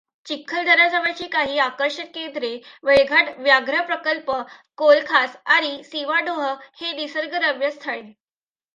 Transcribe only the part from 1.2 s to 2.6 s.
काही आकर्षण केंद्रे